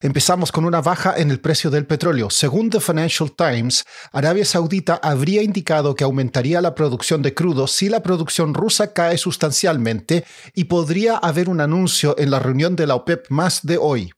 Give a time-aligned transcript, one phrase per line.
[0.00, 2.30] Empezamos con una baja en el precio del petróleo.
[2.30, 7.88] Según The Financial Times, Arabia Saudita habría indicado que aumentaría la producción de crudo si
[7.88, 12.94] la producción rusa cae sustancialmente y podría haber un anuncio en la reunión de la
[12.94, 14.12] OPEP más de hoy.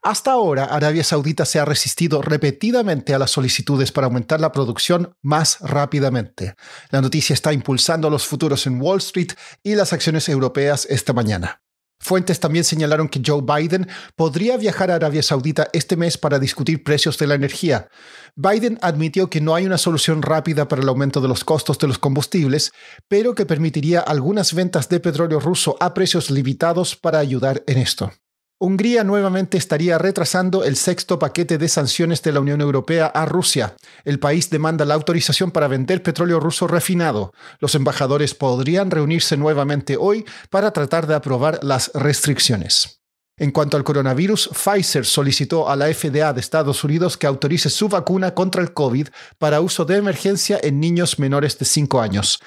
[0.00, 5.14] Hasta ahora, Arabia Saudita se ha resistido repetidamente a las solicitudes para aumentar la producción
[5.20, 6.54] más rápidamente.
[6.88, 11.60] La noticia está impulsando los futuros en Wall Street y las acciones europeas esta mañana.
[11.98, 16.84] Fuentes también señalaron que Joe Biden podría viajar a Arabia Saudita este mes para discutir
[16.84, 17.88] precios de la energía.
[18.34, 21.88] Biden admitió que no hay una solución rápida para el aumento de los costos de
[21.88, 22.72] los combustibles,
[23.08, 28.12] pero que permitiría algunas ventas de petróleo ruso a precios limitados para ayudar en esto.
[28.58, 33.76] Hungría nuevamente estaría retrasando el sexto paquete de sanciones de la Unión Europea a Rusia.
[34.02, 37.34] El país demanda la autorización para vender petróleo ruso refinado.
[37.58, 43.02] Los embajadores podrían reunirse nuevamente hoy para tratar de aprobar las restricciones.
[43.38, 47.90] En cuanto al coronavirus, Pfizer solicitó a la FDA de Estados Unidos que autorice su
[47.90, 52.40] vacuna contra el COVID para uso de emergencia en niños menores de 5 años.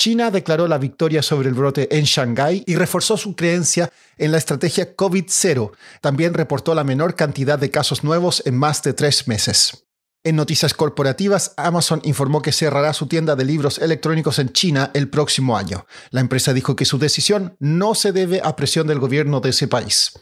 [0.00, 4.38] China declaró la victoria sobre el brote en Shanghái y reforzó su creencia en la
[4.38, 5.72] estrategia COVID-0.
[6.00, 9.84] También reportó la menor cantidad de casos nuevos en más de tres meses.
[10.24, 15.10] En noticias corporativas, Amazon informó que cerrará su tienda de libros electrónicos en China el
[15.10, 15.84] próximo año.
[16.08, 19.68] La empresa dijo que su decisión no se debe a presión del gobierno de ese
[19.68, 20.12] país.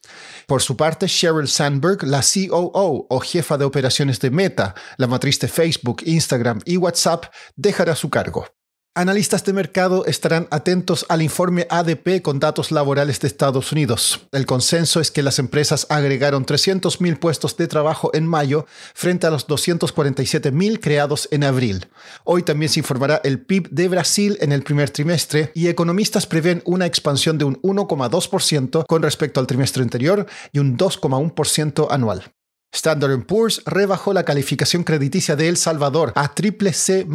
[0.48, 5.38] Por su parte, Sheryl Sandberg, la COO o jefa de operaciones de Meta, la matriz
[5.38, 8.57] de Facebook, Instagram y WhatsApp, dejará su cargo.
[8.98, 14.26] Analistas de mercado estarán atentos al informe ADP con datos laborales de Estados Unidos.
[14.32, 19.30] El consenso es que las empresas agregaron 300.000 puestos de trabajo en mayo frente a
[19.30, 21.86] los 247.000 creados en abril.
[22.24, 26.60] Hoy también se informará el PIB de Brasil en el primer trimestre y economistas prevén
[26.64, 32.32] una expansión de un 1,2% con respecto al trimestre anterior y un 2,1% anual.
[32.72, 37.06] Standard Poor's rebajó la calificación crediticia de El Salvador a triple C+.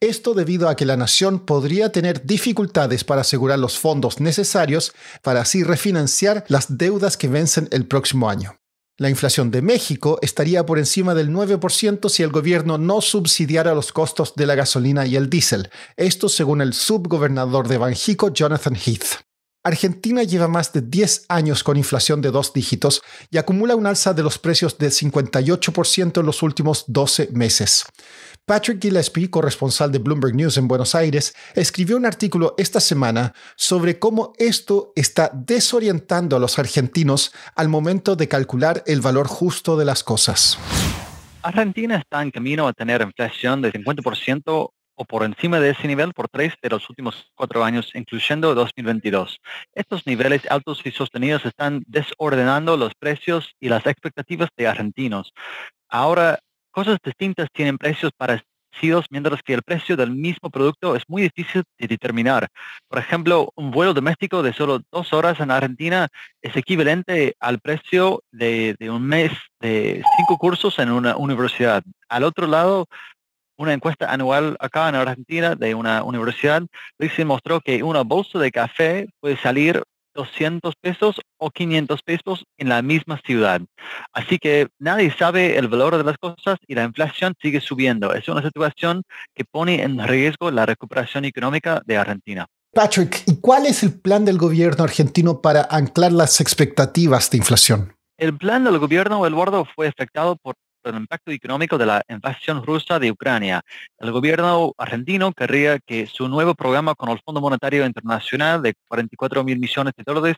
[0.00, 5.40] Esto debido a que la nación podría tener dificultades para asegurar los fondos necesarios para
[5.40, 8.56] así refinanciar las deudas que vencen el próximo año.
[9.00, 13.92] La inflación de México estaría por encima del 9% si el gobierno no subsidiara los
[13.92, 15.70] costos de la gasolina y el diésel.
[15.96, 19.27] Esto según el subgobernador de Banjico, Jonathan Heath.
[19.68, 24.14] Argentina lleva más de 10 años con inflación de dos dígitos y acumula un alza
[24.14, 27.84] de los precios del 58% en los últimos 12 meses.
[28.46, 33.98] Patrick Gillespie, corresponsal de Bloomberg News en Buenos Aires, escribió un artículo esta semana sobre
[33.98, 39.84] cómo esto está desorientando a los argentinos al momento de calcular el valor justo de
[39.84, 40.58] las cosas.
[41.42, 46.12] Argentina está en camino a tener inflación del 50% o por encima de ese nivel
[46.12, 49.38] por tres de los últimos cuatro años, incluyendo 2022.
[49.72, 55.32] Estos niveles altos y sostenidos están desordenando los precios y las expectativas de argentinos.
[55.88, 56.40] Ahora,
[56.72, 61.62] cosas distintas tienen precios parecidos, mientras que el precio del mismo producto es muy difícil
[61.78, 62.48] de determinar.
[62.88, 66.08] Por ejemplo, un vuelo doméstico de solo dos horas en Argentina
[66.42, 71.84] es equivalente al precio de, de un mes de cinco cursos en una universidad.
[72.08, 72.88] Al otro lado,
[73.58, 76.62] una encuesta anual acá en Argentina de una universidad
[77.14, 79.82] se mostró que una bolsa de café puede salir
[80.14, 83.60] 200 pesos o 500 pesos en la misma ciudad.
[84.12, 88.12] Así que nadie sabe el valor de las cosas y la inflación sigue subiendo.
[88.12, 89.02] Es una situación
[89.34, 92.46] que pone en riesgo la recuperación económica de Argentina.
[92.74, 97.94] Patrick, ¿y cuál es el plan del gobierno argentino para anclar las expectativas de inflación?
[98.18, 102.98] El plan del gobierno, Eduardo, fue afectado por el impacto económico de la invasión rusa
[102.98, 103.62] de Ucrania.
[103.98, 109.44] El gobierno argentino querría que su nuevo programa con el Fondo Monetario Internacional de 44
[109.44, 110.36] mil millones de dólares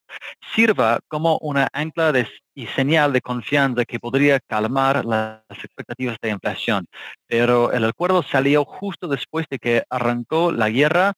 [0.54, 6.31] sirva como una ancla de y señal de confianza que podría calmar las expectativas de
[6.31, 6.87] inflación.
[7.26, 11.14] Pero el acuerdo salió justo después de que arrancó la guerra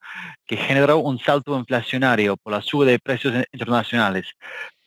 [0.47, 4.35] que generó un salto inflacionario por la suba de precios internacionales.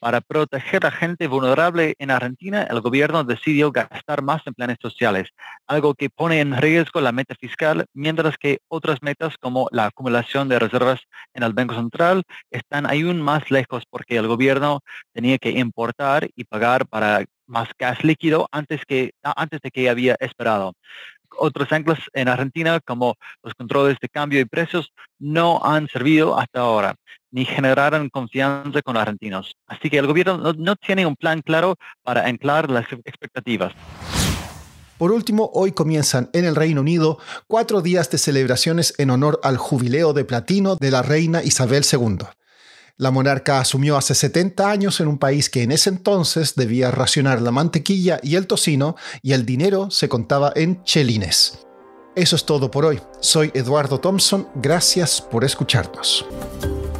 [0.05, 5.29] Para proteger a gente vulnerable en Argentina, el gobierno decidió gastar más en planes sociales,
[5.65, 10.47] algo que pone en riesgo la meta fiscal, mientras que otras metas como la acumulación
[10.47, 10.99] de reservas
[11.33, 12.21] en el Banco Central
[12.51, 14.81] están aún más lejos porque el gobierno
[15.11, 20.15] tenía que importar y pagar para más gas líquido antes, que, antes de que había
[20.19, 20.73] esperado
[21.37, 26.61] otros anclas en Argentina, como los controles de cambio y precios, no han servido hasta
[26.61, 26.95] ahora,
[27.31, 29.55] ni generaron confianza con los argentinos.
[29.67, 33.73] Así que el gobierno no, tiene un plan claro para anclar las expectativas.
[34.97, 39.57] Por último, hoy comienzan en el Reino Unido cuatro días de celebraciones en honor al
[39.57, 42.19] jubileo de platino de la reina Isabel II.
[42.97, 47.41] La monarca asumió hace 70 años en un país que en ese entonces debía racionar
[47.41, 51.65] la mantequilla y el tocino y el dinero se contaba en chelines.
[52.15, 53.01] Eso es todo por hoy.
[53.19, 54.47] Soy Eduardo Thompson.
[54.55, 56.25] Gracias por escucharnos.